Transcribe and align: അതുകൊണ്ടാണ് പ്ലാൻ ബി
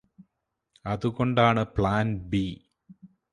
അതുകൊണ്ടാണ് 0.85 1.63
പ്ലാൻ 1.77 2.07
ബി 2.29 2.45